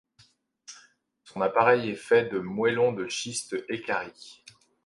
Son 1.25 1.41
appareil 1.41 1.91
est 1.91 1.95
fait 1.95 2.25
de 2.25 2.39
moellons 2.39 2.91
de 2.91 3.07
schiste 3.07 3.55
équarris. 3.69 4.43